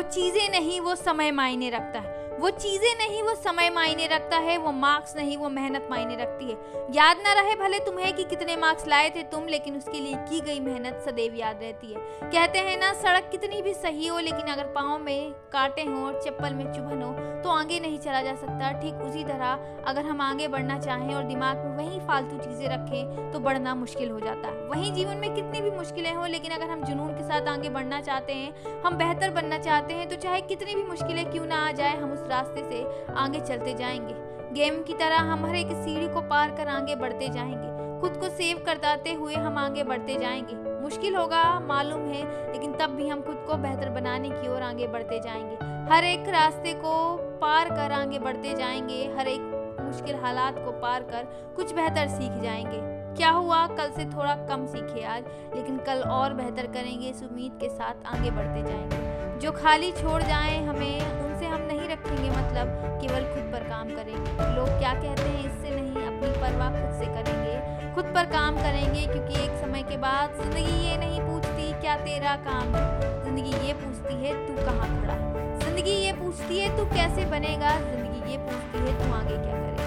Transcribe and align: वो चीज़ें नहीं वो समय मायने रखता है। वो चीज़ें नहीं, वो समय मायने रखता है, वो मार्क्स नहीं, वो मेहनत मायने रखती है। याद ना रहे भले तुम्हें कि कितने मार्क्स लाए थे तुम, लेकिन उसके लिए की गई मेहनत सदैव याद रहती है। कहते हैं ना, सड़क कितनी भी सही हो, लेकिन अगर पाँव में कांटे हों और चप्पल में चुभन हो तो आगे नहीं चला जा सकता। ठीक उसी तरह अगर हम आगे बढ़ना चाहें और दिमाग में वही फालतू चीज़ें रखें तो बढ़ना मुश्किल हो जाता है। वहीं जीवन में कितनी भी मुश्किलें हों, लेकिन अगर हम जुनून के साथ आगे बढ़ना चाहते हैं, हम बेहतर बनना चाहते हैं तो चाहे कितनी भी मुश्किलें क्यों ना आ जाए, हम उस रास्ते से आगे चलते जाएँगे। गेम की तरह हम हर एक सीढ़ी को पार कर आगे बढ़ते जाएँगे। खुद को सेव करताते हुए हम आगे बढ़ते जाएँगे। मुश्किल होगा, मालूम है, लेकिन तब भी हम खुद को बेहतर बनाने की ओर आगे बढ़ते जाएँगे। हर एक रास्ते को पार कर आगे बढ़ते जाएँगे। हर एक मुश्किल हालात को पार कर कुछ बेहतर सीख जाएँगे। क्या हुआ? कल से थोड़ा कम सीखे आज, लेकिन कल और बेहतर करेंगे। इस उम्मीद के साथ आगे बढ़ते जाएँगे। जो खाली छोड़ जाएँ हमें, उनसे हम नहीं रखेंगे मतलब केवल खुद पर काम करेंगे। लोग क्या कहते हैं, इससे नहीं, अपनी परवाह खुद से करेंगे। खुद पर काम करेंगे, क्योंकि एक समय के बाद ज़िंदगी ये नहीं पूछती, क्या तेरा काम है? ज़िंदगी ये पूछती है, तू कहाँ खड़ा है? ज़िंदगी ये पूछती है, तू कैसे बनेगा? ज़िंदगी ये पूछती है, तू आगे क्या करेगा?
वो 0.00 0.08
चीज़ें 0.08 0.48
नहीं 0.50 0.80
वो 0.80 0.94
समय 0.94 1.30
मायने 1.30 1.68
रखता 1.70 1.98
है। 1.98 2.19
वो 2.40 2.50
चीज़ें 2.50 2.94
नहीं, 2.98 3.22
वो 3.22 3.34
समय 3.34 3.68
मायने 3.70 4.06
रखता 4.06 4.36
है, 4.38 4.56
वो 4.58 4.70
मार्क्स 4.72 5.16
नहीं, 5.16 5.36
वो 5.36 5.48
मेहनत 5.48 5.88
मायने 5.90 6.14
रखती 6.16 6.44
है। 6.44 6.86
याद 6.92 7.16
ना 7.16 7.32
रहे 7.32 7.54
भले 7.56 7.78
तुम्हें 7.78 8.12
कि 8.16 8.24
कितने 8.24 8.56
मार्क्स 8.56 8.86
लाए 8.88 9.10
थे 9.10 9.22
तुम, 9.22 9.46
लेकिन 9.46 9.76
उसके 9.76 10.00
लिए 10.00 10.14
की 10.30 10.40
गई 10.40 10.60
मेहनत 10.60 11.02
सदैव 11.06 11.34
याद 11.34 11.58
रहती 11.62 11.92
है। 11.92 12.00
कहते 12.22 12.58
हैं 12.58 12.78
ना, 12.80 12.92
सड़क 12.92 13.28
कितनी 13.32 13.60
भी 13.62 13.74
सही 13.74 14.06
हो, 14.06 14.18
लेकिन 14.18 14.52
अगर 14.52 14.72
पाँव 14.74 14.98
में 14.98 15.32
कांटे 15.52 15.82
हों 15.82 16.02
और 16.04 16.20
चप्पल 16.24 16.54
में 16.54 16.64
चुभन 16.64 17.02
हो 17.02 17.12
तो 17.42 17.50
आगे 17.50 17.78
नहीं 17.80 17.98
चला 17.98 18.22
जा 18.22 18.34
सकता। 18.36 18.70
ठीक 18.80 18.94
उसी 19.02 19.24
तरह 19.24 19.84
अगर 19.88 20.04
हम 20.04 20.20
आगे 20.20 20.48
बढ़ना 20.48 20.78
चाहें 20.78 21.14
और 21.14 21.22
दिमाग 21.24 21.58
में 21.58 21.76
वही 21.76 22.00
फालतू 22.06 22.38
चीज़ें 22.38 22.68
रखें 22.68 23.30
तो 23.32 23.40
बढ़ना 23.40 23.74
मुश्किल 23.74 24.10
हो 24.10 24.18
जाता 24.20 24.48
है। 24.48 24.66
वहीं 24.68 24.92
जीवन 24.94 25.16
में 25.16 25.34
कितनी 25.34 25.60
भी 25.60 25.70
मुश्किलें 25.70 26.12
हों, 26.12 26.28
लेकिन 26.28 26.52
अगर 26.52 26.70
हम 26.70 26.84
जुनून 26.84 27.14
के 27.14 27.22
साथ 27.24 27.48
आगे 27.48 27.68
बढ़ना 27.70 28.00
चाहते 28.00 28.32
हैं, 28.32 28.82
हम 28.82 28.96
बेहतर 28.98 29.30
बनना 29.30 29.58
चाहते 29.60 29.94
हैं 29.94 30.08
तो 30.08 30.16
चाहे 30.18 30.40
कितनी 30.42 30.74
भी 30.74 30.82
मुश्किलें 30.84 31.24
क्यों 31.30 31.46
ना 31.46 31.66
आ 31.68 31.72
जाए, 31.72 31.96
हम 31.96 32.12
उस 32.12 32.28
रास्ते 32.30 32.68
से 32.68 33.12
आगे 33.12 33.40
चलते 33.40 33.74
जाएँगे। 33.74 34.14
गेम 34.54 34.82
की 34.82 34.94
तरह 34.94 35.16
हम 35.16 35.46
हर 35.46 35.54
एक 35.54 35.72
सीढ़ी 35.72 36.08
को 36.08 36.20
पार 36.20 36.50
कर 36.50 36.68
आगे 36.68 36.94
बढ़ते 36.94 37.28
जाएँगे। 37.28 38.00
खुद 38.00 38.16
को 38.16 38.28
सेव 38.28 38.62
करताते 38.66 39.12
हुए 39.12 39.34
हम 39.34 39.58
आगे 39.58 39.82
बढ़ते 39.82 40.14
जाएँगे। 40.18 40.82
मुश्किल 40.82 41.16
होगा, 41.16 41.60
मालूम 41.60 42.00
है, 42.00 42.52
लेकिन 42.52 42.72
तब 42.72 42.90
भी 42.90 43.08
हम 43.08 43.20
खुद 43.22 43.44
को 43.48 43.56
बेहतर 43.56 43.88
बनाने 43.88 44.30
की 44.30 44.48
ओर 44.48 44.62
आगे 44.62 44.86
बढ़ते 44.86 45.20
जाएँगे। 45.20 45.56
हर 45.92 46.04
एक 46.04 46.28
रास्ते 46.28 46.72
को 46.72 46.92
पार 47.40 47.68
कर 47.68 47.92
आगे 47.92 48.18
बढ़ते 48.18 48.54
जाएँगे। 48.54 49.02
हर 49.18 49.28
एक 49.28 49.76
मुश्किल 49.80 50.16
हालात 50.16 50.58
को 50.58 50.72
पार 50.72 51.02
कर 51.02 51.52
कुछ 51.56 51.74
बेहतर 51.74 52.08
सीख 52.08 52.32
जाएँगे। 52.42 52.78
क्या 53.16 53.30
हुआ? 53.30 53.66
कल 53.66 53.90
से 53.90 54.04
थोड़ा 54.04 54.34
कम 54.48 54.66
सीखे 54.66 55.04
आज, 55.04 55.24
लेकिन 55.54 55.78
कल 55.78 56.02
और 56.02 56.34
बेहतर 56.34 56.66
करेंगे। 56.66 57.08
इस 57.08 57.22
उम्मीद 57.22 57.58
के 57.60 57.68
साथ 57.68 58.06
आगे 58.06 58.30
बढ़ते 58.30 58.62
जाएँगे। 58.62 59.38
जो 59.38 59.52
खाली 59.52 59.92
छोड़ 59.92 60.22
जाएँ 60.22 60.64
हमें, 60.66 61.00
उनसे 61.22 61.46
हम 61.46 61.62
नहीं 61.62 61.79
रखेंगे 61.90 62.30
मतलब 62.30 62.68
केवल 63.00 63.24
खुद 63.34 63.52
पर 63.52 63.68
काम 63.68 63.88
करेंगे। 63.88 64.54
लोग 64.56 64.68
क्या 64.78 64.92
कहते 64.94 65.22
हैं, 65.22 65.40
इससे 65.40 65.70
नहीं, 65.70 66.06
अपनी 66.06 66.30
परवाह 66.40 66.70
खुद 66.70 66.98
से 66.98 67.06
करेंगे। 67.14 67.94
खुद 67.94 68.12
पर 68.14 68.24
काम 68.32 68.56
करेंगे, 68.56 69.06
क्योंकि 69.06 69.42
एक 69.44 69.56
समय 69.62 69.82
के 69.82 69.96
बाद 69.96 70.36
ज़िंदगी 70.42 70.76
ये 70.88 70.96
नहीं 70.96 71.20
पूछती, 71.20 71.72
क्या 71.80 71.96
तेरा 71.98 72.34
काम 72.44 72.74
है? 72.74 72.84
ज़िंदगी 73.24 73.66
ये 73.66 73.72
पूछती 73.74 74.14
है, 74.24 74.34
तू 74.46 74.52
कहाँ 74.64 74.88
खड़ा 75.00 75.14
है? 75.14 75.58
ज़िंदगी 75.60 75.96
ये 75.96 76.12
पूछती 76.12 76.58
है, 76.58 76.76
तू 76.76 76.84
कैसे 76.94 77.24
बनेगा? 77.30 77.78
ज़िंदगी 77.80 78.30
ये 78.32 78.38
पूछती 78.38 78.78
है, 78.78 78.98
तू 78.98 79.12
आगे 79.14 79.36
क्या 79.36 79.56
करेगा? 79.56 79.79